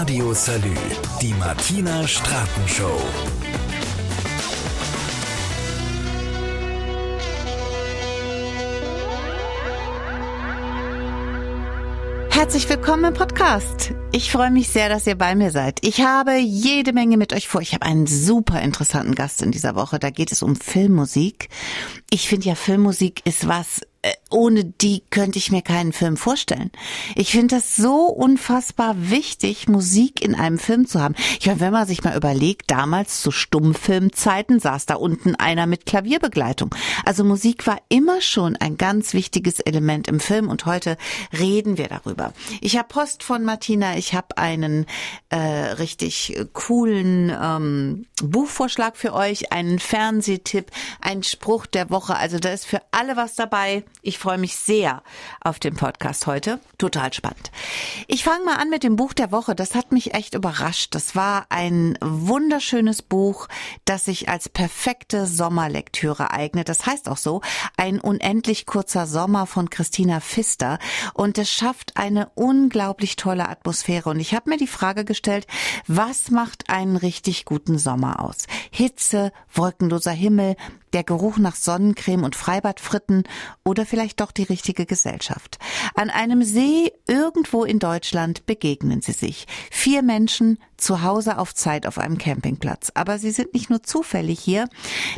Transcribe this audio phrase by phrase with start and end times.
[0.00, 0.74] Radio Salü,
[1.20, 2.98] die Martina Straten Show.
[12.30, 13.92] Herzlich willkommen im Podcast.
[14.12, 15.80] Ich freue mich sehr, dass ihr bei mir seid.
[15.82, 17.60] Ich habe jede Menge mit euch vor.
[17.60, 19.98] Ich habe einen super interessanten Gast in dieser Woche.
[19.98, 21.50] Da geht es um Filmmusik.
[22.08, 26.70] Ich finde ja, Filmmusik ist was, äh, ohne die könnte ich mir keinen Film vorstellen.
[27.14, 31.14] Ich finde das so unfassbar wichtig, Musik in einem Film zu haben.
[31.38, 35.86] Ich meine, wenn man sich mal überlegt, damals zu Stummfilmzeiten saß da unten einer mit
[35.86, 36.74] Klavierbegleitung.
[37.04, 40.96] Also Musik war immer schon ein ganz wichtiges Element im Film und heute
[41.38, 42.32] reden wir darüber.
[42.60, 44.86] Ich habe Post von Martina, ich habe einen
[45.30, 52.16] äh, richtig coolen ähm, Buchvorschlag für euch, einen Fernsehtipp, einen Spruch der Woche.
[52.16, 53.84] Also da ist für alle was dabei.
[54.02, 55.02] Ich freue mich sehr
[55.40, 56.60] auf den Podcast heute.
[56.78, 57.50] Total spannend.
[58.06, 59.54] Ich fange mal an mit dem Buch der Woche.
[59.54, 60.94] Das hat mich echt überrascht.
[60.94, 63.48] Das war ein wunderschönes Buch,
[63.86, 66.68] das sich als perfekte Sommerlektüre eignet.
[66.68, 67.40] Das heißt auch so,
[67.76, 70.78] ein unendlich kurzer Sommer von Christina Pfister.
[71.14, 74.10] Und es schafft eine unglaublich tolle Atmosphäre.
[74.10, 75.46] Und ich habe mir die Frage gestellt,
[75.86, 78.46] was macht einen richtig guten Sommer aus?
[78.70, 80.56] Hitze, wolkenloser Himmel,
[80.92, 83.24] der Geruch nach Sonnencreme und Freibadfritten
[83.64, 85.58] oder vielleicht doch die richtige Gesellschaft.
[85.94, 89.46] An einem See irgendwo in Deutschland begegnen sie sich.
[89.70, 92.90] Vier Menschen zu Hause auf Zeit auf einem Campingplatz.
[92.94, 94.68] Aber sie sind nicht nur zufällig hier,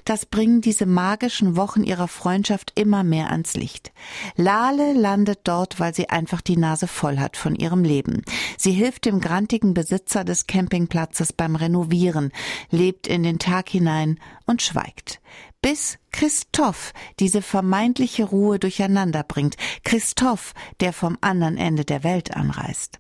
[0.05, 3.93] das bringen diese magischen Wochen ihrer Freundschaft immer mehr ans Licht.
[4.37, 8.23] Lale landet dort, weil sie einfach die Nase voll hat von ihrem Leben.
[8.59, 12.33] Sie hilft dem grantigen Besitzer des Campingplatzes beim Renovieren,
[12.71, 15.21] lebt in den Tag hinein und schweigt
[15.63, 19.57] bis Christoph diese vermeintliche Ruhe durcheinander bringt.
[19.85, 22.99] Christoph, der vom anderen Ende der Welt anreist.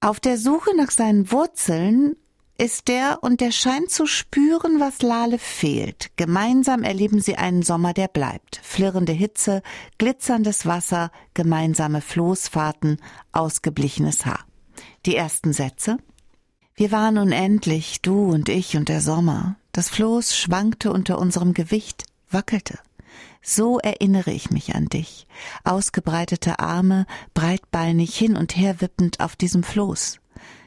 [0.00, 2.16] Auf der Suche nach seinen Wurzeln
[2.60, 6.10] ist der und der scheint zu spüren, was Lale fehlt.
[6.16, 8.60] Gemeinsam erleben sie einen Sommer, der bleibt.
[8.64, 9.62] Flirrende Hitze,
[9.98, 13.00] glitzerndes Wasser, gemeinsame Floßfahrten,
[13.30, 14.44] ausgeblichenes Haar.
[15.06, 15.98] Die ersten Sätze.
[16.74, 19.56] Wir waren unendlich, du und ich und der Sommer.
[19.72, 22.78] Das Floß schwankte unter unserem Gewicht, wackelte.
[23.42, 25.26] So erinnere ich mich an dich.
[25.64, 30.18] Ausgebreitete Arme, breitbeinig hin und her wippend auf diesem Floß.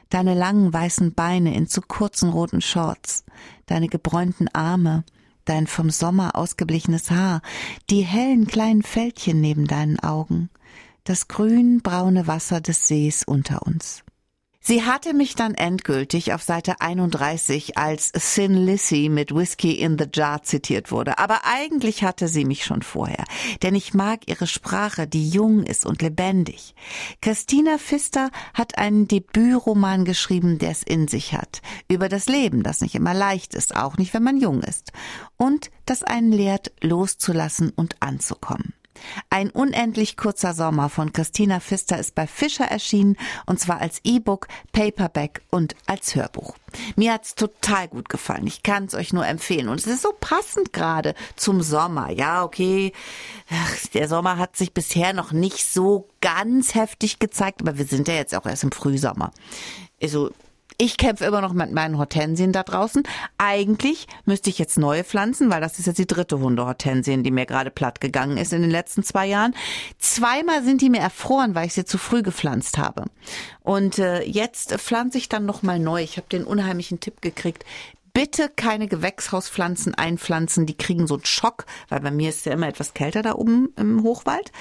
[0.10, 3.24] Deine langen weißen Beine in zu kurzen roten Shorts,
[3.66, 5.04] deine gebräunten Arme,
[5.46, 7.42] dein vom Sommer ausgeblichenes Haar,
[7.90, 10.50] die hellen kleinen Fältchen neben deinen Augen,
[11.04, 14.04] das grün-braune Wasser des Sees unter uns.
[14.64, 20.06] Sie hatte mich dann endgültig auf Seite 31 als Sin Lissy mit Whiskey in the
[20.14, 21.18] Jar zitiert wurde.
[21.18, 23.26] Aber eigentlich hatte sie mich schon vorher.
[23.64, 26.76] Denn ich mag ihre Sprache, die jung ist und lebendig.
[27.22, 31.64] Christina Pfister hat einen Debütroman geschrieben, der es in sich hat.
[31.88, 34.92] Über das Leben, das nicht immer leicht ist, auch nicht, wenn man jung ist.
[35.38, 38.76] Und das einen lehrt, loszulassen und anzukommen.
[39.30, 44.48] Ein unendlich kurzer Sommer von Christina Pfister ist bei Fischer erschienen und zwar als E-Book,
[44.72, 46.56] Paperback und als Hörbuch.
[46.96, 48.48] Mir hat's total gut gefallen.
[48.48, 52.10] Ich kann es euch nur empfehlen und es ist so passend gerade zum Sommer.
[52.12, 52.94] Ja, okay,
[53.50, 58.08] Ach, der Sommer hat sich bisher noch nicht so ganz heftig gezeigt, aber wir sind
[58.08, 59.32] ja jetzt auch erst im Frühsommer.
[60.02, 60.32] Also
[60.82, 63.04] ich kämpfe immer noch mit meinen Hortensien da draußen.
[63.38, 67.46] Eigentlich müsste ich jetzt neue pflanzen, weil das ist jetzt die dritte Hundehortensien, die mir
[67.46, 69.54] gerade platt gegangen ist in den letzten zwei Jahren.
[70.00, 73.06] Zweimal sind die mir erfroren, weil ich sie zu früh gepflanzt habe.
[73.62, 76.02] Und äh, jetzt pflanze ich dann noch mal neu.
[76.02, 77.64] Ich habe den unheimlichen Tipp gekriegt.
[78.12, 82.68] Bitte keine Gewächshauspflanzen einpflanzen, die kriegen so einen Schock, weil bei mir ist ja immer
[82.68, 84.52] etwas kälter da oben im Hochwald.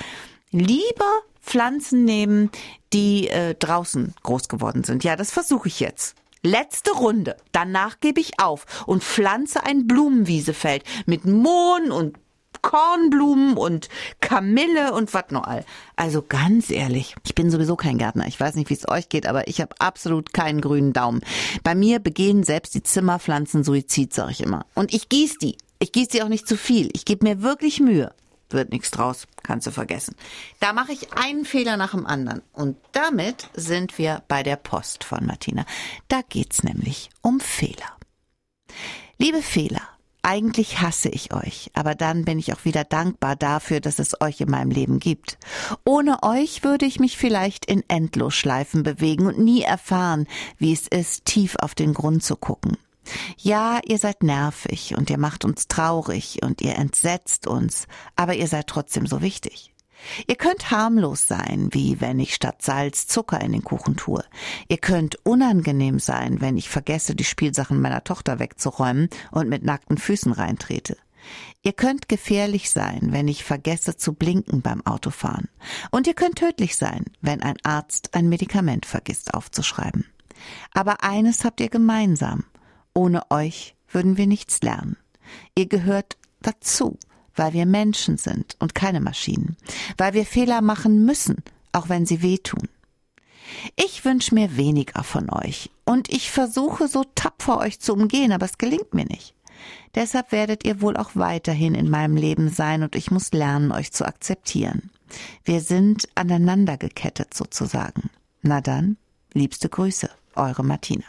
[0.50, 2.50] Lieber Pflanzen nehmen,
[2.92, 5.04] die äh, draußen groß geworden sind.
[5.04, 6.14] Ja, das versuche ich jetzt.
[6.42, 7.36] Letzte Runde.
[7.52, 12.16] Danach gebe ich auf und pflanze ein Blumenwiesefeld mit Mohn und
[12.62, 13.88] Kornblumen und
[14.20, 15.64] Kamille und was noch all.
[15.96, 18.26] Also ganz ehrlich, ich bin sowieso kein Gärtner.
[18.26, 21.20] Ich weiß nicht, wie es euch geht, aber ich habe absolut keinen grünen Daumen.
[21.62, 24.66] Bei mir begehen selbst die Zimmerpflanzen Suizid, sag ich immer.
[24.74, 25.56] Und ich gieße die.
[25.78, 26.90] Ich gieße die auch nicht zu viel.
[26.92, 28.12] Ich gebe mir wirklich Mühe
[28.52, 30.14] wird nichts draus, kannst du vergessen.
[30.60, 32.42] Da mache ich einen Fehler nach dem anderen.
[32.52, 35.64] Und damit sind wir bei der Post von Martina.
[36.08, 37.96] Da geht's nämlich um Fehler.
[39.18, 39.82] Liebe Fehler,
[40.22, 44.40] eigentlich hasse ich euch, aber dann bin ich auch wieder dankbar dafür, dass es euch
[44.40, 45.38] in meinem Leben gibt.
[45.84, 50.26] Ohne euch würde ich mich vielleicht in Endlosschleifen bewegen und nie erfahren,
[50.58, 52.76] wie es ist, tief auf den Grund zu gucken.
[53.36, 57.86] Ja, ihr seid nervig und ihr macht uns traurig und ihr entsetzt uns,
[58.16, 59.74] aber ihr seid trotzdem so wichtig.
[60.26, 64.24] Ihr könnt harmlos sein, wie wenn ich statt Salz Zucker in den Kuchen tue.
[64.68, 69.98] Ihr könnt unangenehm sein, wenn ich vergesse, die Spielsachen meiner Tochter wegzuräumen und mit nackten
[69.98, 70.96] Füßen reintrete.
[71.62, 75.48] Ihr könnt gefährlich sein, wenn ich vergesse zu blinken beim Autofahren.
[75.90, 80.06] Und ihr könnt tödlich sein, wenn ein Arzt ein Medikament vergisst aufzuschreiben.
[80.72, 82.44] Aber eines habt ihr gemeinsam.
[82.94, 84.96] Ohne euch würden wir nichts lernen.
[85.54, 86.98] Ihr gehört dazu
[87.40, 89.56] weil wir Menschen sind und keine Maschinen,
[89.96, 91.42] weil wir Fehler machen müssen,
[91.72, 92.68] auch wenn sie wehtun.
[93.76, 98.44] Ich wünsche mir weniger von euch und ich versuche so tapfer euch zu umgehen, aber
[98.44, 99.34] es gelingt mir nicht.
[99.94, 103.90] Deshalb werdet ihr wohl auch weiterhin in meinem Leben sein und ich muss lernen, euch
[103.90, 104.90] zu akzeptieren.
[105.42, 108.10] Wir sind aneinander gekettet sozusagen.
[108.42, 108.98] Na dann,
[109.32, 111.06] liebste Grüße, eure Martina.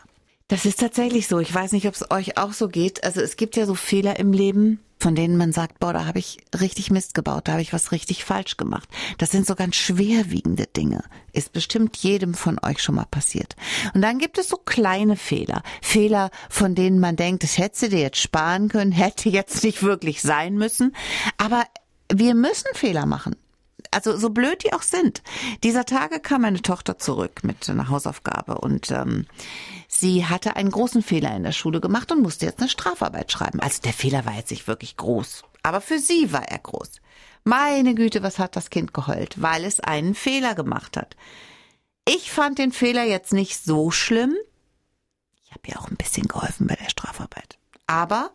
[0.51, 1.39] Das ist tatsächlich so.
[1.39, 3.05] Ich weiß nicht, ob es euch auch so geht.
[3.05, 6.19] Also es gibt ja so Fehler im Leben, von denen man sagt, boah, da habe
[6.19, 8.89] ich richtig Mist gebaut, da habe ich was richtig falsch gemacht.
[9.17, 11.05] Das sind so ganz schwerwiegende Dinge.
[11.31, 13.55] Ist bestimmt jedem von euch schon mal passiert.
[13.93, 15.63] Und dann gibt es so kleine Fehler.
[15.81, 20.21] Fehler, von denen man denkt, das hätte dir jetzt sparen können, hätte jetzt nicht wirklich
[20.21, 20.93] sein müssen.
[21.37, 21.63] Aber
[22.13, 23.37] wir müssen Fehler machen
[23.91, 25.21] also so blöd die auch sind.
[25.63, 29.25] Dieser Tage kam meine Tochter zurück mit einer Hausaufgabe und ähm,
[30.01, 33.61] sie hatte einen großen Fehler in der Schule gemacht und musste jetzt eine Strafarbeit schreiben.
[33.61, 36.99] Also der Fehler war jetzt nicht wirklich groß, aber für sie war er groß.
[37.43, 41.15] Meine Güte, was hat das Kind geheult, weil es einen Fehler gemacht hat.
[42.07, 44.35] Ich fand den Fehler jetzt nicht so schlimm.
[45.43, 47.57] Ich habe ja auch ein bisschen geholfen bei der Strafarbeit.
[47.87, 48.31] Aber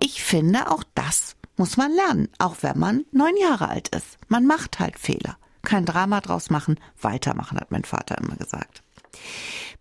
[0.00, 4.18] ich finde, auch das muss man lernen, auch wenn man neun Jahre alt ist.
[4.28, 5.36] Man macht halt Fehler.
[5.62, 8.82] Kein Drama draus machen, weitermachen, hat mein Vater immer gesagt.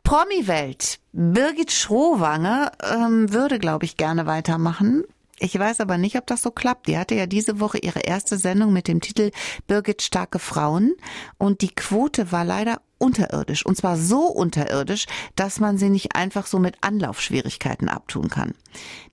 [0.04, 1.00] Promi-Welt.
[1.14, 5.04] Birgit Schrowange ähm, würde, glaube ich, gerne weitermachen.
[5.40, 6.88] Ich weiß aber nicht, ob das so klappt.
[6.88, 9.32] Die hatte ja diese Woche ihre erste Sendung mit dem Titel
[9.68, 10.94] Birgit starke Frauen
[11.38, 13.66] und die Quote war leider unterirdisch.
[13.66, 15.06] Und zwar so unterirdisch,
[15.36, 18.54] dass man sie nicht einfach so mit Anlaufschwierigkeiten abtun kann.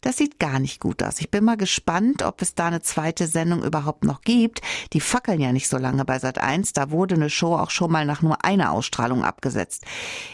[0.00, 1.20] Das sieht gar nicht gut aus.
[1.20, 4.62] Ich bin mal gespannt, ob es da eine zweite Sendung überhaupt noch gibt.
[4.94, 6.72] Die fackeln ja nicht so lange bei Sat 1.
[6.72, 9.84] Da wurde eine Show auch schon mal nach nur einer Ausstrahlung abgesetzt.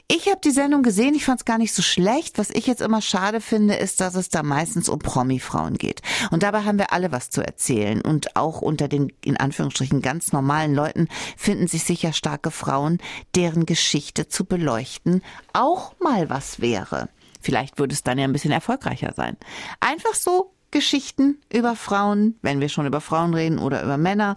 [0.06, 2.38] Ich habe die Sendung gesehen, ich fand es gar nicht so schlecht.
[2.38, 6.02] Was ich jetzt immer schade finde, ist, dass es da meistens um Promi-Frauen geht.
[6.30, 8.00] Und dabei haben wir alle was zu erzählen.
[8.02, 12.98] Und auch unter den in Anführungsstrichen ganz normalen Leuten finden sich sicher starke Frauen,
[13.34, 15.22] deren Geschichte zu beleuchten
[15.52, 17.08] auch mal was wäre.
[17.40, 19.36] Vielleicht würde es dann ja ein bisschen erfolgreicher sein.
[19.80, 24.36] Einfach so Geschichten über Frauen, wenn wir schon über Frauen reden oder über Männer,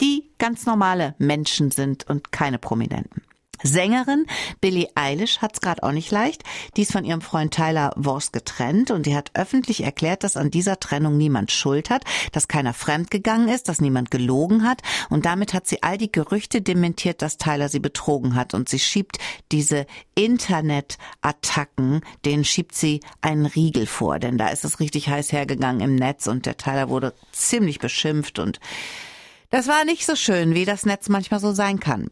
[0.00, 3.22] die ganz normale Menschen sind und keine Prominenten.
[3.64, 4.26] Sängerin.
[4.60, 6.44] Billie Eilish hat's gerade auch nicht leicht.
[6.76, 10.50] Die ist von ihrem Freund Tyler Wors getrennt und die hat öffentlich erklärt, dass an
[10.50, 14.82] dieser Trennung niemand Schuld hat, dass keiner fremdgegangen ist, dass niemand gelogen hat.
[15.10, 18.54] Und damit hat sie all die Gerüchte dementiert, dass Tyler sie betrogen hat.
[18.54, 19.18] Und sie schiebt
[19.50, 25.80] diese Internetattacken, denen schiebt sie einen Riegel vor, denn da ist es richtig heiß hergegangen
[25.80, 28.38] im Netz und der Tyler wurde ziemlich beschimpft.
[28.38, 28.60] Und
[29.50, 32.10] das war nicht so schön, wie das Netz manchmal so sein kann.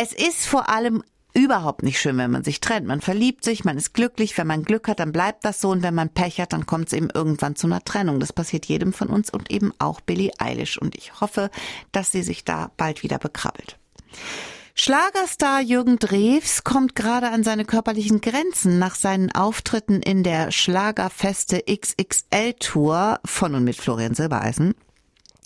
[0.00, 1.02] Es ist vor allem
[1.34, 2.86] überhaupt nicht schön, wenn man sich trennt.
[2.86, 4.38] Man verliebt sich, man ist glücklich.
[4.38, 5.70] Wenn man Glück hat, dann bleibt das so.
[5.70, 8.20] Und wenn man Pech hat, dann kommt es eben irgendwann zu einer Trennung.
[8.20, 10.78] Das passiert jedem von uns und eben auch Billie Eilish.
[10.80, 11.50] Und ich hoffe,
[11.90, 13.76] dass sie sich da bald wieder bekrabbelt.
[14.76, 21.64] Schlagerstar Jürgen Drews kommt gerade an seine körperlichen Grenzen nach seinen Auftritten in der Schlagerfeste
[21.68, 24.76] XXL Tour von und mit Florian Silbereisen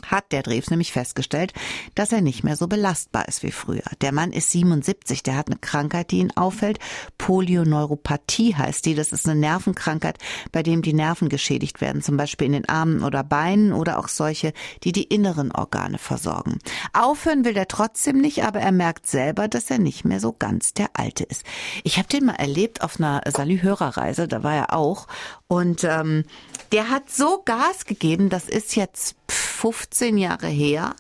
[0.05, 1.53] hat der Drews nämlich festgestellt,
[1.95, 3.83] dass er nicht mehr so belastbar ist wie früher.
[4.01, 6.79] Der Mann ist 77, der hat eine Krankheit, die ihn auffällt.
[7.19, 8.95] Polioneuropathie heißt die.
[8.95, 10.19] Das ist eine Nervenkrankheit,
[10.51, 14.09] bei dem die Nerven geschädigt werden, zum Beispiel in den Armen oder Beinen oder auch
[14.09, 14.53] solche,
[14.85, 16.59] die die inneren Organe versorgen.
[16.93, 20.75] Aufhören will er trotzdem nicht, aber er merkt selber, dass er nicht mehr so ganz
[20.75, 21.45] der Alte ist.
[21.85, 25.07] Ich habe den mal erlebt auf einer Salü-Hörerreise, da war er auch.
[25.53, 26.25] Und ähm,
[26.73, 30.97] der hat so Gas gegeben, das ist jetzt 15 Jahre her.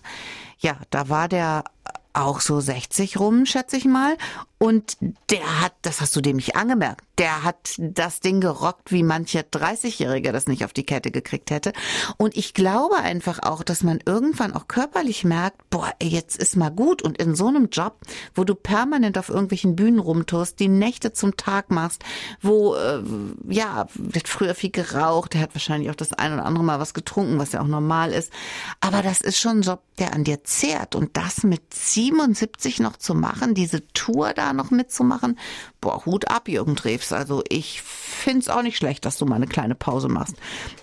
[0.59, 1.65] Ja, da war der
[2.13, 4.19] auch so 60 rum, schätze ich mal.
[4.63, 4.97] Und
[5.29, 9.41] der hat, das hast du dem nicht angemerkt, der hat das Ding gerockt, wie mancher
[9.41, 11.73] 30-Jährige das nicht auf die Kette gekriegt hätte.
[12.17, 16.71] Und ich glaube einfach auch, dass man irgendwann auch körperlich merkt, boah, jetzt ist mal
[16.71, 17.03] gut.
[17.03, 17.97] Und in so einem Job,
[18.37, 22.05] wo du permanent auf irgendwelchen Bühnen rumtust, die Nächte zum Tag machst,
[22.41, 23.03] wo, äh,
[23.49, 26.95] ja, wird früher viel geraucht, der hat wahrscheinlich auch das ein oder andere Mal was
[26.95, 28.33] getrunken, was ja auch normal ist.
[28.81, 30.95] Aber das ist schon ein Job, der an dir zehrt.
[30.95, 35.39] Und das mit 77 noch zu machen, diese Tour da noch mitzumachen,
[35.81, 37.13] boah, Hut ab, Jürgen Drews.
[37.13, 40.37] Also ich find's auch nicht schlecht, dass du mal eine kleine Pause machst.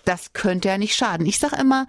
[0.06, 1.26] Das könnte ja nicht schaden.
[1.26, 1.88] Ich sag immer,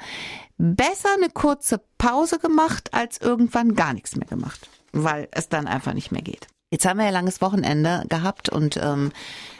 [0.58, 5.94] besser eine kurze Pause gemacht, als irgendwann gar nichts mehr gemacht, weil es dann einfach
[5.94, 6.46] nicht mehr geht.
[6.70, 9.10] Jetzt haben wir ja langes Wochenende gehabt und ähm,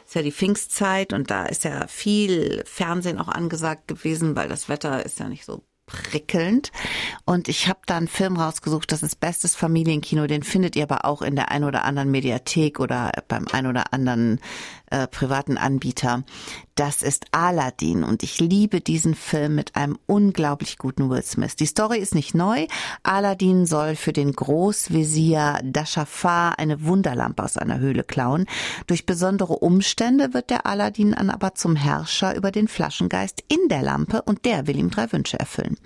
[0.07, 4.69] ist ja die Pfingstzeit und da ist ja viel Fernsehen auch angesagt gewesen, weil das
[4.69, 6.73] Wetter ist ja nicht so prickelnd.
[7.25, 10.27] Und ich habe da einen Film rausgesucht, das ist Bestes Familienkino.
[10.27, 13.93] Den findet ihr aber auch in der ein oder anderen Mediathek oder beim ein oder
[13.93, 14.41] anderen
[14.91, 16.25] äh, privaten Anbieter.
[16.75, 21.57] Das ist Aladdin und ich liebe diesen Film mit einem unglaublich guten Will Smith.
[21.57, 22.67] Die Story ist nicht neu.
[23.03, 28.47] Aladdin soll für den Großvezier Dashafar eine Wunderlampe aus einer Höhle klauen.
[28.87, 33.83] Durch besondere Umstände wird der Aladdin dann aber zum Herrscher über den Flaschengeist in der
[33.83, 35.77] Lampe und der will ihm drei Wünsche erfüllen.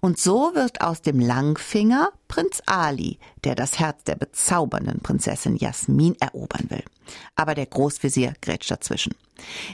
[0.00, 6.16] Und so wird aus dem Langfinger Prinz Ali, der das Herz der bezaubernden Prinzessin Jasmin
[6.20, 6.84] erobern will.
[7.34, 9.14] Aber der Großvezier grätscht dazwischen.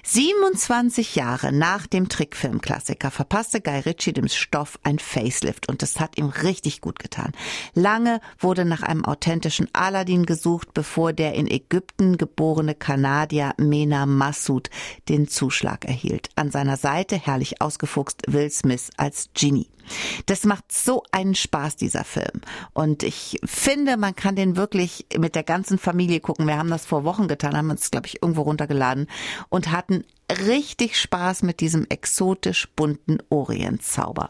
[0.05, 6.19] 27 Jahre nach dem Trickfilmklassiker verpasste Guy Ritchie dem Stoff ein Facelift und das hat
[6.19, 7.33] ihm richtig gut getan.
[7.75, 14.71] Lange wurde nach einem authentischen Aladdin gesucht, bevor der in Ägypten geborene Kanadier Mena Massoud
[15.09, 16.29] den Zuschlag erhielt.
[16.37, 19.69] An seiner Seite herrlich ausgefuchst Will Smith als Genie.
[20.27, 22.41] Das macht so einen Spaß, dieser Film.
[22.73, 26.47] Und ich finde, man kann den wirklich mit der ganzen Familie gucken.
[26.47, 29.09] Wir haben das vor Wochen getan, haben uns, glaube ich, irgendwo runtergeladen
[29.49, 34.29] und hatten richtig Spaß mit diesem exotisch bunten Orientzauber.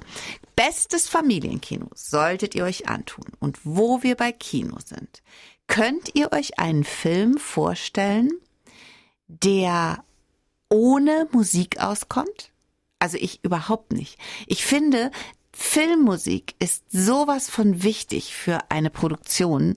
[0.54, 3.24] Bestes Familienkino solltet ihr euch antun.
[3.40, 5.22] Und wo wir bei Kino sind,
[5.66, 8.30] könnt ihr euch einen Film vorstellen,
[9.28, 10.04] der
[10.68, 12.52] ohne Musik auskommt?
[12.98, 14.18] Also ich überhaupt nicht.
[14.46, 15.10] Ich finde,
[15.58, 19.76] Filmmusik ist sowas von wichtig für eine Produktion,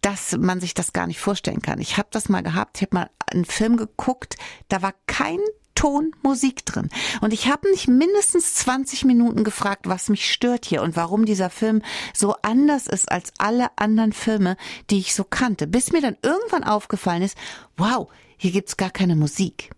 [0.00, 1.82] dass man sich das gar nicht vorstellen kann.
[1.82, 5.38] Ich habe das mal gehabt, ich habe mal einen Film geguckt, da war kein
[5.74, 6.88] Ton Musik drin.
[7.20, 11.50] Und ich habe mich mindestens 20 Minuten gefragt, was mich stört hier und warum dieser
[11.50, 11.82] Film
[12.14, 14.56] so anders ist als alle anderen Filme,
[14.88, 15.66] die ich so kannte.
[15.66, 17.36] Bis mir dann irgendwann aufgefallen ist,
[17.76, 18.08] wow,
[18.38, 19.70] hier gibt's gar keine Musik.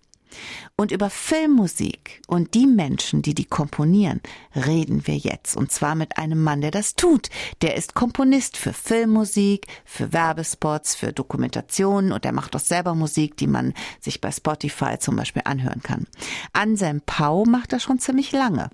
[0.80, 4.22] Und über Filmmusik und die Menschen, die die komponieren,
[4.56, 5.54] reden wir jetzt.
[5.54, 7.28] Und zwar mit einem Mann, der das tut.
[7.60, 13.36] Der ist Komponist für Filmmusik, für Werbespots, für Dokumentationen und er macht auch selber Musik,
[13.36, 16.06] die man sich bei Spotify zum Beispiel anhören kann.
[16.54, 18.70] Anselm Pau macht das schon ziemlich lange.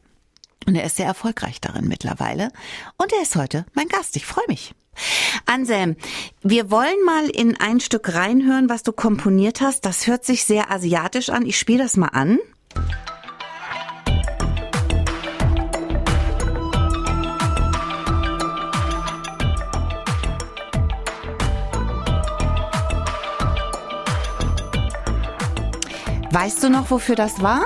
[0.64, 2.52] Und er ist sehr erfolgreich darin mittlerweile.
[2.98, 4.14] Und er ist heute mein Gast.
[4.14, 4.76] Ich freue mich.
[5.46, 5.96] Anselm,
[6.42, 9.84] wir wollen mal in ein Stück reinhören, was du komponiert hast.
[9.86, 11.46] Das hört sich sehr asiatisch an.
[11.46, 12.38] Ich spiele das mal an.
[26.38, 27.64] Weißt du noch, wofür das war?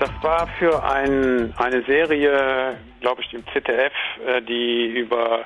[0.00, 3.92] Das war für ein, eine Serie, glaube ich, im ZDF,
[4.26, 5.44] äh, die über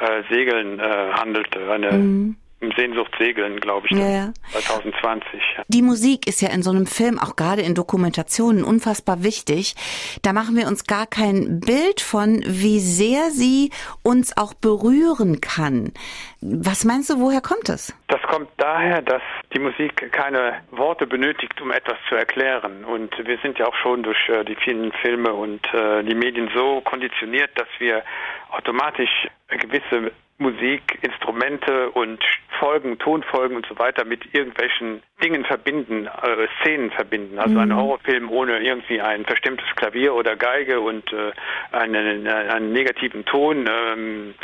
[0.00, 1.70] äh, Segeln äh, handelte.
[1.70, 2.36] Eine mhm.
[2.76, 4.32] Sehnsucht segeln, glaube ich, ja, ja.
[4.52, 5.40] 2020.
[5.68, 9.74] Die Musik ist ja in so einem Film, auch gerade in Dokumentationen, unfassbar wichtig.
[10.22, 13.70] Da machen wir uns gar kein Bild von, wie sehr sie
[14.02, 15.92] uns auch berühren kann.
[16.40, 17.94] Was meinst du, woher kommt es?
[18.08, 19.22] Das kommt daher, dass
[19.54, 22.84] die Musik keine Worte benötigt, um etwas zu erklären.
[22.84, 26.50] Und wir sind ja auch schon durch äh, die vielen Filme und äh, die Medien
[26.54, 28.02] so konditioniert, dass wir
[28.50, 32.24] automatisch gewisse Musik, Instrumente und
[32.60, 37.38] Folgen, Tonfolgen und so weiter mit irgendwelchen Dingen verbinden, äh, Szenen verbinden.
[37.38, 37.60] Also mhm.
[37.60, 41.32] ein Horrorfilm ohne irgendwie ein verstimmtes Klavier oder Geige und äh,
[41.72, 44.34] einen, äh, einen negativen Ton ähm,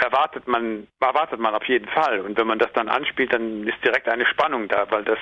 [0.00, 2.20] erwartet man erwartet man auf jeden Fall.
[2.20, 5.18] Und wenn man das dann anspielt, dann ist direkt eine Spannung da, weil das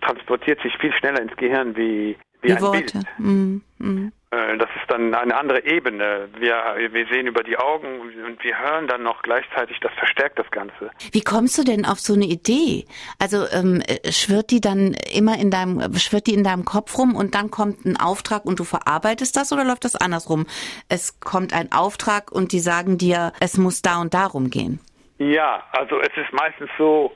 [0.00, 2.78] transportiert sich viel schneller ins Gehirn wie wie, wie ein Worte.
[2.78, 2.94] Bild.
[3.18, 3.62] Mhm.
[3.78, 4.12] Mhm.
[4.32, 6.28] Äh, das ist dann eine andere Ebene.
[6.38, 6.54] Wir,
[6.90, 10.90] wir sehen über die Augen und wir hören dann noch gleichzeitig, das verstärkt das Ganze.
[11.12, 12.86] Wie kommst du denn auf so eine Idee?
[13.18, 17.34] Also ähm, schwirrt die dann immer in deinem, schwirrt die in deinem Kopf rum und
[17.34, 20.46] dann kommt ein Auftrag und du verarbeitest das oder läuft das andersrum?
[20.88, 24.80] Es kommt ein Auftrag und die sagen dir, es muss da und darum gehen.
[25.18, 27.14] Ja, also es ist meistens so,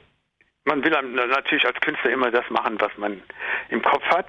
[0.65, 3.23] man will natürlich als Künstler immer das machen, was man
[3.71, 4.27] im Kopf hat.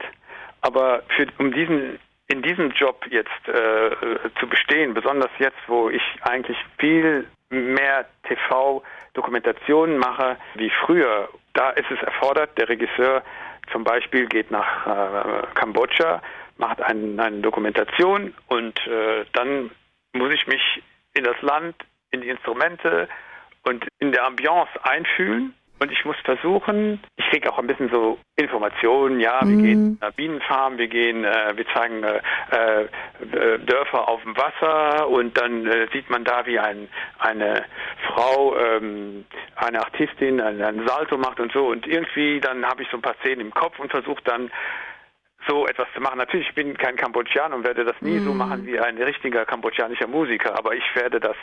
[0.61, 3.91] Aber für, um diesen in diesem Job jetzt äh,
[4.39, 11.89] zu bestehen, besonders jetzt, wo ich eigentlich viel mehr TV-Dokumentationen mache wie früher, da ist
[11.89, 13.23] es erfordert, der Regisseur
[13.71, 16.21] zum Beispiel geht nach äh, Kambodscha,
[16.57, 19.71] macht ein, eine Dokumentation und äh, dann
[20.13, 21.75] muss ich mich in das Land,
[22.11, 23.07] in die Instrumente
[23.63, 29.19] und in der Ambiance einfühlen Und ich muss versuchen, kriege auch ein bisschen so Informationen,
[29.19, 29.61] ja, wir Mhm.
[29.61, 35.07] gehen in eine Bienenfarm, wir gehen, äh, wir zeigen äh, äh, Dörfer auf dem Wasser
[35.09, 36.87] und dann äh, sieht man da, wie ein,
[37.19, 37.65] eine
[38.07, 42.89] Frau, ähm, eine Artistin, einen, einen Salto macht und so und irgendwie dann habe ich
[42.89, 44.51] so ein paar Szenen im Kopf und versuche dann
[45.47, 46.17] so etwas zu machen.
[46.17, 50.07] Natürlich, ich bin kein Kambodschaner und werde das nie so machen wie ein richtiger kambodschanischer
[50.07, 51.37] Musiker, aber ich werde das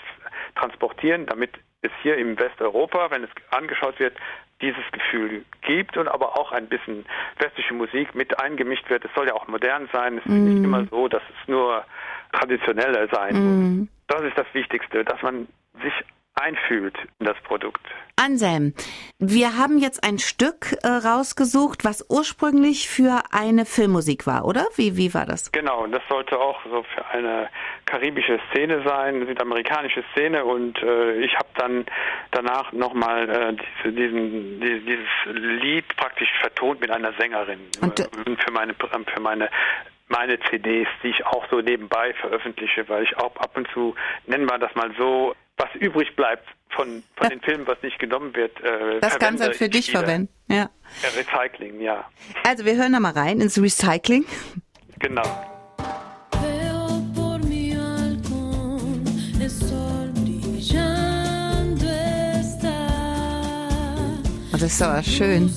[0.56, 1.50] transportieren, damit
[1.84, 4.16] es hier im Westeuropa, wenn es angeschaut wird,
[4.60, 7.04] dieses Gefühl gibt und aber auch ein bisschen
[7.38, 9.04] westliche Musik mit eingemischt wird.
[9.04, 10.18] Es soll ja auch modern sein.
[10.18, 11.84] Es ist nicht immer so, dass es nur
[12.32, 13.88] traditioneller sein muss.
[14.08, 15.48] Das ist das Wichtigste, dass man
[15.82, 15.92] sich
[16.34, 17.80] einfühlt in das Produkt.
[18.16, 18.74] Anselm,
[19.18, 24.66] wir haben jetzt ein Stück äh, rausgesucht, was ursprünglich für eine Filmmusik war, oder?
[24.76, 25.52] Wie, wie war das?
[25.52, 27.48] Genau, und das sollte auch so für eine
[27.94, 31.86] karibische Szene sein, südamerikanische Szene und äh, ich habe dann
[32.32, 35.08] danach nochmal äh, diese, diesen, die, dieses
[35.62, 38.04] Lied praktisch vertont mit einer Sängerin Und, äh,
[38.44, 39.48] für meine für meine
[40.08, 43.94] meine CDs, die ich auch so nebenbei veröffentliche, weil ich auch ab und zu,
[44.26, 48.34] nennen wir das mal so, was übrig bleibt von, von den Filmen, was nicht genommen
[48.34, 48.60] wird.
[48.62, 50.00] Äh, Das kannst du für ich dich wieder.
[50.00, 50.28] verwenden.
[50.48, 50.68] Ja,
[51.16, 52.04] Recycling, ja,
[52.46, 54.26] Also wir hören da mal rein ins Recycling.
[54.98, 55.22] genau.
[64.64, 65.50] Das ist aber schön.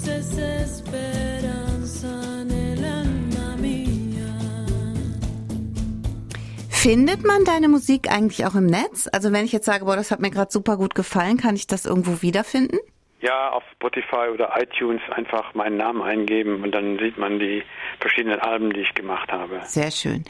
[6.69, 9.07] Findet man deine Musik eigentlich auch im Netz?
[9.11, 11.67] Also wenn ich jetzt sage, boah, das hat mir gerade super gut gefallen, kann ich
[11.67, 12.79] das irgendwo wiederfinden?
[13.21, 17.63] Ja, auf Spotify oder iTunes einfach meinen Namen eingeben und dann sieht man die
[18.01, 19.61] verschiedenen Alben, die ich gemacht habe.
[19.63, 20.25] Sehr schön.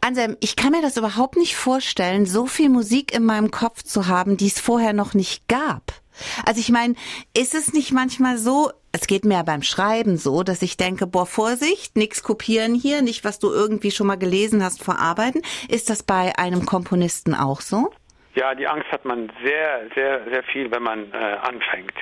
[0.00, 4.06] Anselm, ich kann mir das überhaupt nicht vorstellen, so viel Musik in meinem Kopf zu
[4.06, 5.99] haben, die es vorher noch nicht gab.
[6.46, 6.94] Also ich meine,
[7.36, 11.26] ist es nicht manchmal so, es geht mir beim Schreiben so, dass ich denke, boah,
[11.26, 15.42] Vorsicht, nix kopieren hier, nicht was du irgendwie schon mal gelesen hast, verarbeiten.
[15.68, 17.90] Ist das bei einem Komponisten auch so?
[18.34, 21.94] Ja, die Angst hat man sehr, sehr, sehr viel, wenn man äh, anfängt,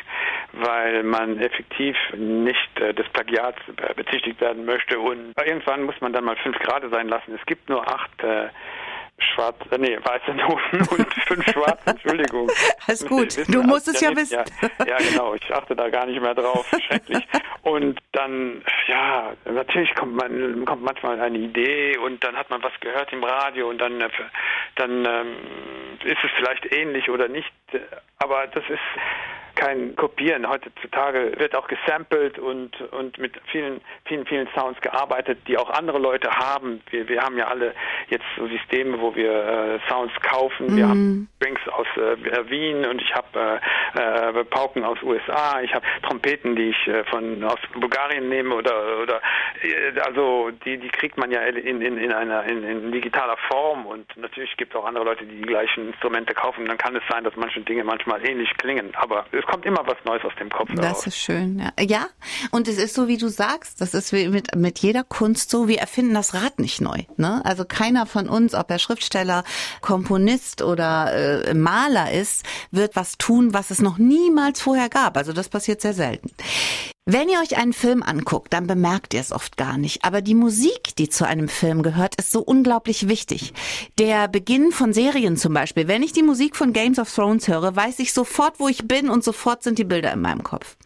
[0.52, 6.12] weil man effektiv nicht äh, des Plagiats äh, bezichtigt werden möchte und irgendwann muss man
[6.12, 7.34] dann mal fünf Grade sein lassen.
[7.34, 8.48] Es gibt nur acht äh,
[9.18, 12.50] schwarz, äh, nee, weiße Noten und fünf schwarze, Entschuldigung.
[12.86, 13.36] Alles gut.
[13.48, 14.38] Du als musst es ja wissen.
[14.78, 15.34] Ja, ja, genau.
[15.34, 16.70] Ich achte da gar nicht mehr drauf.
[16.86, 17.26] Schrecklich.
[17.62, 22.72] Und dann, ja, natürlich kommt man kommt manchmal eine Idee und dann hat man was
[22.80, 24.08] gehört im Radio und dann, äh,
[24.76, 25.36] dann ähm,
[26.04, 27.52] ist es vielleicht ähnlich oder nicht.
[28.18, 28.78] Aber das ist
[29.58, 30.48] kein Kopieren.
[30.48, 35.98] Heutzutage wird auch gesampelt und, und mit vielen, vielen, vielen Sounds gearbeitet, die auch andere
[35.98, 36.80] Leute haben.
[36.90, 37.74] Wir, wir haben ja alle
[38.08, 40.76] jetzt so Systeme, wo wir äh, Sounds kaufen.
[40.76, 43.60] Wir haben Strings aus äh, Wien und ich habe
[43.96, 45.60] äh, äh, Pauken aus USA.
[45.60, 49.20] Ich habe Trompeten, die ich äh, von aus Bulgarien nehme oder oder
[49.62, 53.86] äh, also die die kriegt man ja in in, in einer in, in digitaler Form
[53.86, 56.66] und natürlich gibt es auch andere Leute, die die gleichen Instrumente kaufen.
[56.66, 59.96] Dann kann es sein, dass manche Dinge manchmal ähnlich klingen, aber es kommt immer was
[60.04, 61.06] Neues aus dem Kopf Das heraus.
[61.06, 61.72] ist schön, ja.
[61.84, 62.06] Ja,
[62.50, 65.66] und es ist so, wie du sagst, das ist wie mit, mit jeder Kunst so,
[65.68, 67.02] wir erfinden das Rad nicht neu.
[67.16, 67.40] Ne?
[67.44, 69.44] Also keiner von uns, ob er Schriftsteller,
[69.80, 75.16] Komponist oder äh, Maler ist, wird was tun, was es noch niemals vorher gab.
[75.16, 76.30] Also das passiert sehr selten.
[77.10, 80.04] Wenn ihr euch einen Film anguckt, dann bemerkt ihr es oft gar nicht.
[80.04, 83.54] Aber die Musik, die zu einem Film gehört, ist so unglaublich wichtig.
[83.98, 85.88] Der Beginn von Serien zum Beispiel.
[85.88, 89.08] Wenn ich die Musik von Games of Thrones höre, weiß ich sofort, wo ich bin
[89.08, 90.76] und sofort sind die Bilder in meinem Kopf.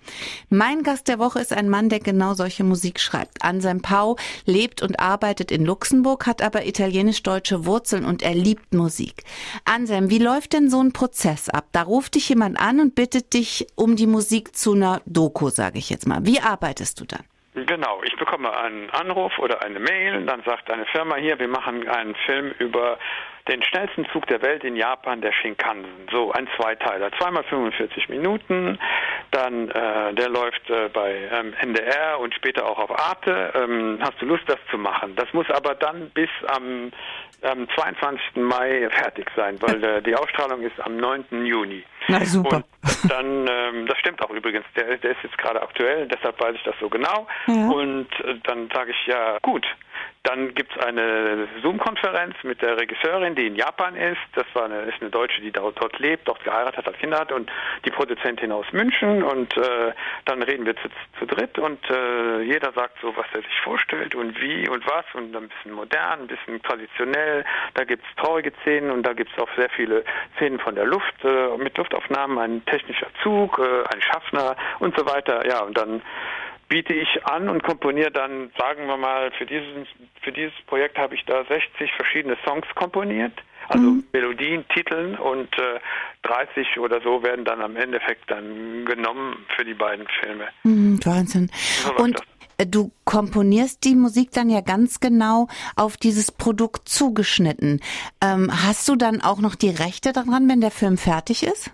[0.48, 3.42] Mein Gast der Woche ist ein Mann, der genau solche Musik schreibt.
[3.44, 9.24] Anselm Pau lebt und arbeitet in Luxemburg, hat aber italienisch-deutsche Wurzeln und er liebt Musik.
[9.64, 11.66] Anselm, wie läuft denn so ein Prozess ab?
[11.72, 15.78] Da ruft dich jemand an und bittet dich um die Musik zu einer Doku, sage
[15.80, 16.11] ich jetzt mal.
[16.22, 17.24] Wie arbeitest du dann?
[17.54, 21.86] Genau, ich bekomme einen Anruf oder eine Mail, dann sagt eine Firma hier, wir machen
[21.86, 22.98] einen Film über
[23.48, 26.08] den schnellsten Zug der Welt in Japan, der Shinkansen.
[26.10, 28.78] So ein Zweiteiler, zweimal 45 Minuten,
[29.30, 33.52] dann äh, der läuft äh, bei ähm, NDR und später auch auf Arte.
[33.54, 35.16] Ähm, hast du Lust, das zu machen?
[35.16, 36.92] Das muss aber dann bis am,
[37.42, 38.36] am 22.
[38.36, 41.44] Mai fertig sein, weil äh, die Ausstrahlung ist am 9.
[41.44, 41.82] Juni.
[42.08, 42.56] Na, super.
[42.56, 46.54] Und dann, ähm, das stimmt auch übrigens, der, der ist jetzt gerade aktuell, deshalb weiß
[46.54, 47.26] ich das so genau.
[47.46, 47.68] Ja.
[47.68, 49.66] Und äh, dann sage ich ja, gut,
[50.24, 54.20] Dann gibt's eine Zoom-Konferenz mit der Regisseurin, die in Japan ist.
[54.36, 57.50] Das war eine, ist eine Deutsche, die dort, lebt, dort geheiratet hat, Kinder hat und
[57.84, 59.24] die Produzentin aus München.
[59.24, 59.92] Und äh,
[60.26, 64.14] dann reden wir zu, zu dritt und äh, jeder sagt so, was er sich vorstellt
[64.14, 67.44] und wie und was und ein bisschen modern, ein bisschen traditionell.
[67.74, 70.04] Da gibt's traurige Szenen und da gibt's auch sehr viele
[70.36, 75.04] Szenen von der Luft äh, mit Luftaufnahmen, ein technischer Zug, äh, ein Schaffner und so
[75.04, 75.44] weiter.
[75.48, 76.00] Ja, und dann
[76.72, 79.86] biete ich an und komponiere dann, sagen wir mal, für dieses,
[80.22, 83.34] für dieses Projekt habe ich da 60 verschiedene Songs komponiert,
[83.68, 84.04] also Mhm.
[84.14, 85.80] Melodien, Titeln und äh,
[86.22, 90.46] 30 oder so werden dann am Endeffekt dann genommen für die beiden Filme.
[90.62, 91.50] Hm, Wahnsinn.
[91.84, 92.26] läuft Und das.
[92.56, 97.82] äh, du komponierst die Musik dann ja ganz genau auf dieses Produkt zugeschnitten.
[98.22, 101.70] Ähm, hast du dann auch noch die Rechte daran, wenn der Film fertig ist?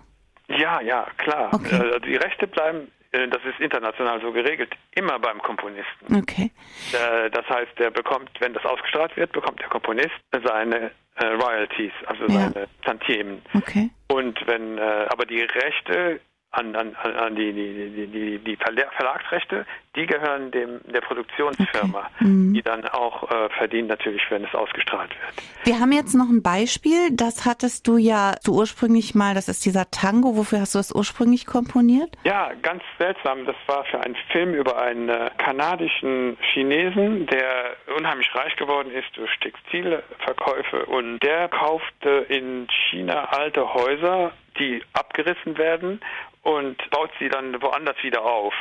[0.49, 1.53] Ja, ja, klar.
[1.53, 1.77] Okay.
[1.77, 6.15] Äh, die Rechte bleiben, das ist international so geregelt, immer beim Komponisten.
[6.15, 6.51] Okay.
[6.93, 10.13] Äh, das heißt, der bekommt, wenn das ausgestrahlt wird, bekommt der Komponist
[10.45, 12.49] seine äh, Royalties, also Ja.
[12.51, 13.41] seine Tantiemen.
[13.55, 13.89] Okay.
[14.09, 18.57] Und wenn, äh, aber die Rechte an, an, an an die, die, die, die, die
[18.57, 22.53] Verla- Verlagsrechte, die gehören dem der Produktionsfirma, Mhm.
[22.53, 25.45] die dann auch äh, verdient natürlich, wenn es ausgestrahlt wird.
[25.65, 29.63] Wir haben jetzt noch ein Beispiel, das hattest du ja du ursprünglich mal, das ist
[29.65, 32.09] dieser Tango, wofür hast du das ursprünglich komponiert?
[32.23, 33.45] Ja, ganz seltsam.
[33.45, 39.07] Das war für einen Film über einen äh, kanadischen Chinesen, der unheimlich reich geworden ist
[39.15, 46.01] durch Textilverkäufe und der kaufte in China alte Häuser, die abgerissen werden
[46.43, 48.53] und baut sie dann woanders wieder auf.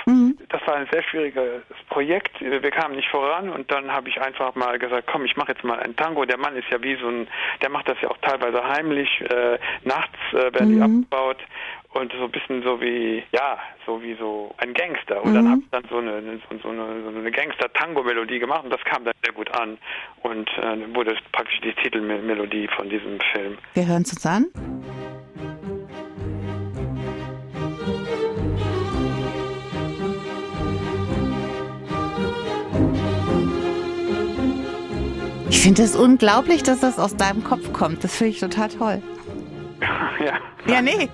[0.48, 2.40] Das war ein sehr schwieriges Projekt.
[2.40, 5.64] Wir kamen nicht voran und dann habe ich einfach mal gesagt, komm, ich mache jetzt
[5.64, 6.24] mal ein Tango.
[6.24, 7.28] Der Mann ist ja wie so ein,
[7.62, 9.08] der macht das ja auch teilweise heimlich.
[9.20, 11.38] Äh, nachts äh, werden die abgebaut
[11.94, 15.22] und so ein bisschen so wie, ja, so wie so ein Gangster.
[15.22, 18.70] Und dann habe ich dann so eine, so, so eine, so eine Gangster-Tango-Melodie gemacht und
[18.70, 19.78] das kam dann sehr gut an
[20.22, 23.58] und äh, wurde praktisch die Titelmelodie von diesem Film.
[23.74, 24.46] Wir hören es uns an.
[35.58, 38.04] Ich finde es unglaublich, dass das aus deinem Kopf kommt.
[38.04, 39.02] Das finde ich total toll.
[40.24, 40.38] ja.
[40.72, 41.08] Ja, nee.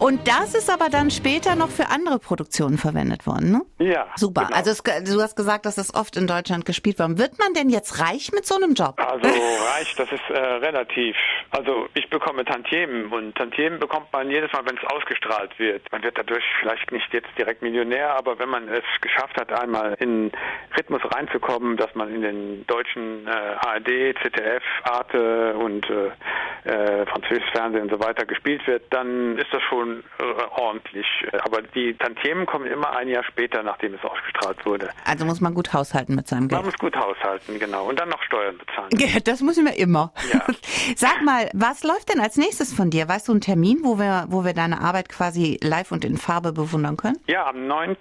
[0.00, 3.62] Und das ist aber dann später noch für andere Produktionen verwendet worden, ne?
[3.78, 4.06] Ja.
[4.16, 4.46] Super.
[4.46, 4.56] genau.
[4.56, 7.18] Also es, du hast gesagt, dass das oft in Deutschland gespielt wird.
[7.18, 8.94] Wird man denn jetzt reich mit so einem Job?
[8.98, 9.28] Also
[9.74, 11.16] reich, das ist äh, relativ.
[11.50, 15.82] Also ich bekomme Tantiemen und Tantiemen bekommt man jedes Mal, wenn es ausgestrahlt wird.
[15.92, 19.94] Man wird dadurch vielleicht nicht jetzt direkt Millionär, aber wenn man es geschafft hat, einmal
[20.00, 20.30] in
[20.76, 26.10] Rhythmus reinzukommen, dass man in den deutschen äh, ARD, ZDF, Arte und äh,
[26.68, 30.24] äh, französisches Fernsehen und so weiter gespielt wird, dann ist das schon äh,
[30.56, 31.06] ordentlich.
[31.44, 34.90] Aber die Tantiemen kommen immer ein Jahr später, nachdem es ausgestrahlt wurde.
[35.04, 36.64] Also muss man gut haushalten mit seinem Man Geld.
[36.64, 37.84] muss gut haushalten, genau.
[37.88, 38.88] Und dann noch Steuern bezahlen.
[39.24, 40.12] Das müssen wir immer.
[40.32, 40.40] Ja.
[40.96, 43.08] Sag mal, was läuft denn als nächstes von dir?
[43.08, 46.52] Weißt du einen Termin, wo wir, wo wir deine Arbeit quasi live und in Farbe
[46.52, 47.18] bewundern können?
[47.26, 47.96] Ja, am 9.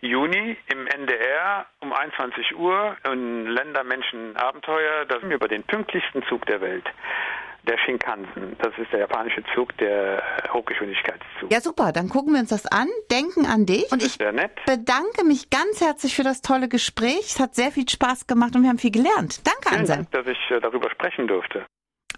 [0.00, 6.46] Juni im NDR um 21 Uhr in Länder, Menschen, Abenteuer, das über den pünktlichsten Zug
[6.46, 6.84] der Welt.
[7.66, 8.56] Der Shinkansen.
[8.60, 11.50] Das ist der japanische Zug, der Hochgeschwindigkeitszug.
[11.50, 11.92] Ja, super.
[11.92, 13.90] Dann gucken wir uns das an, denken an dich.
[13.90, 17.22] Und ich bedanke mich ganz herzlich für das tolle Gespräch.
[17.22, 19.40] Es hat sehr viel Spaß gemacht und wir haben viel gelernt.
[19.46, 20.06] Danke, Anselm.
[20.10, 21.66] Dank, dass ich äh, darüber sprechen durfte.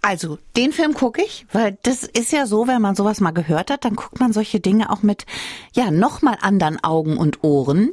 [0.01, 3.69] Also, den Film gucke ich, weil das ist ja so, wenn man sowas mal gehört
[3.69, 5.25] hat, dann guckt man solche Dinge auch mit,
[5.73, 7.91] ja, nochmal anderen Augen und Ohren.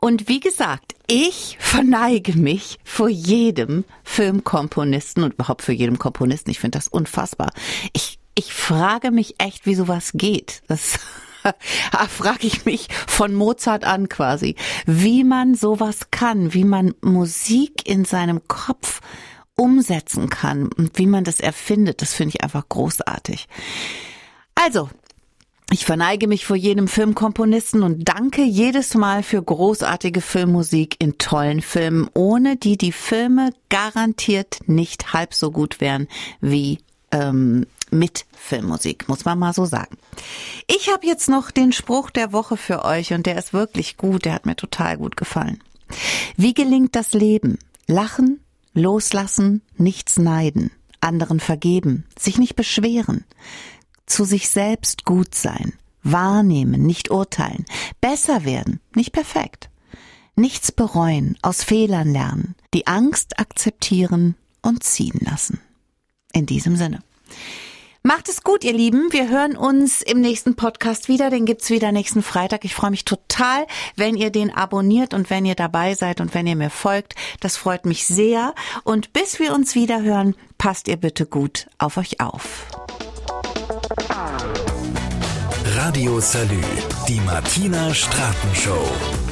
[0.00, 6.50] Und wie gesagt, ich verneige mich vor jedem Filmkomponisten und überhaupt für jedem Komponisten.
[6.50, 7.52] Ich finde das unfassbar.
[7.92, 10.62] Ich, ich frage mich echt, wie sowas geht.
[10.66, 10.98] Das
[12.08, 18.04] frage ich mich von Mozart an quasi, wie man sowas kann, wie man Musik in
[18.04, 19.00] seinem Kopf
[19.56, 23.48] umsetzen kann und wie man das erfindet, das finde ich einfach großartig.
[24.54, 24.90] Also,
[25.70, 31.60] ich verneige mich vor jedem Filmkomponisten und danke jedes Mal für großartige Filmmusik in tollen
[31.60, 36.06] Filmen, ohne die die Filme garantiert nicht halb so gut wären
[36.40, 36.78] wie
[37.10, 39.96] ähm, mit Filmmusik, muss man mal so sagen.
[40.68, 44.24] Ich habe jetzt noch den Spruch der Woche für euch und der ist wirklich gut,
[44.24, 45.62] der hat mir total gut gefallen.
[46.36, 47.58] Wie gelingt das Leben?
[47.86, 48.40] Lachen,
[48.76, 53.24] loslassen, nichts neiden, anderen vergeben, sich nicht beschweren,
[54.06, 57.64] zu sich selbst gut sein, wahrnehmen, nicht urteilen,
[58.00, 59.70] besser werden, nicht perfekt,
[60.36, 65.60] nichts bereuen, aus Fehlern lernen, die Angst akzeptieren und ziehen lassen.
[66.32, 67.00] In diesem Sinne.
[68.06, 69.12] Macht es gut, ihr Lieben.
[69.12, 71.28] Wir hören uns im nächsten Podcast wieder.
[71.28, 72.64] Den gibt's wieder nächsten Freitag.
[72.64, 73.66] Ich freue mich total,
[73.96, 77.16] wenn ihr den abonniert und wenn ihr dabei seid und wenn ihr mir folgt.
[77.40, 78.54] Das freut mich sehr.
[78.84, 82.66] Und bis wir uns wieder hören, passt ihr bitte gut auf euch auf.
[85.74, 86.62] Radio Salü,
[87.08, 89.25] die Martina Straten Show.